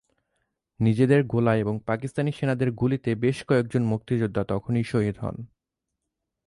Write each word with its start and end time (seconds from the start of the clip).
নিজেদের 0.79 1.23
গোলায় 1.23 1.59
এবং 1.59 1.75
পাকিস্তানি 1.85 2.31
সেনাদের 2.31 2.71
গুলিতে 2.71 3.15
বেশ 3.15 3.37
কয়েকজন 3.45 3.83
মুক্তিযোদ্ধা 3.83 4.43
তখনই 4.43 4.83
শহীদ 4.83 5.15
হন। 5.19 5.35